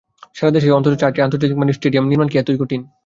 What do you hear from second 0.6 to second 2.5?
অন্তত চারটি আন্তর্জাতিক মানের স্টেডিয়াম নির্মাণ কি